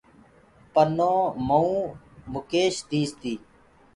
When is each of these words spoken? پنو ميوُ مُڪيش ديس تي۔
پنو 0.73 1.15
ميوُ 1.47 1.71
مُڪيش 2.31 2.75
ديس 2.89 3.11
تي۔ 3.19 3.33